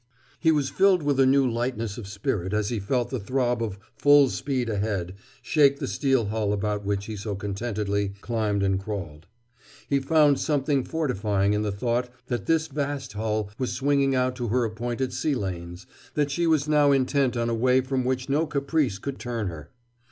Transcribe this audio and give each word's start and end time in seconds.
He 0.39 0.51
was 0.51 0.71
filled 0.71 1.03
with 1.03 1.19
a 1.19 1.27
new 1.27 1.47
lightness 1.47 1.95
of 1.95 2.07
spirit 2.07 2.53
as 2.55 2.69
he 2.69 2.79
felt 2.79 3.11
the 3.11 3.19
throb 3.19 3.61
of 3.61 3.77
"full 3.95 4.29
speed 4.29 4.67
ahead" 4.67 5.13
shake 5.43 5.77
the 5.77 5.85
steel 5.85 6.25
hull 6.25 6.53
about 6.53 6.83
which 6.83 7.05
he 7.05 7.15
so 7.15 7.35
contentedly 7.35 8.13
climbed 8.19 8.63
and 8.63 8.79
crawled. 8.79 9.27
He 9.87 9.99
found 9.99 10.39
something 10.39 10.83
fortifying 10.83 11.53
in 11.53 11.61
the 11.61 11.71
thought 11.71 12.09
that 12.29 12.47
this 12.47 12.65
vast 12.65 13.13
hull 13.13 13.51
was 13.59 13.73
swinging 13.73 14.15
out 14.15 14.35
to 14.37 14.47
her 14.47 14.63
appointed 14.63 15.13
sea 15.13 15.35
lanes, 15.35 15.85
that 16.15 16.31
she 16.31 16.47
was 16.47 16.67
now 16.67 16.91
intent 16.91 17.37
on 17.37 17.47
a 17.47 17.53
way 17.53 17.79
from 17.79 18.03
which 18.03 18.27
no 18.27 18.47
caprice 18.47 18.97
could 18.97 19.19
turn 19.19 19.49
her. 19.49 19.69